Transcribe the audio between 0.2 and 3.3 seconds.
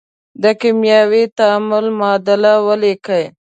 د کیمیاوي تعامل معادله ولیکئ.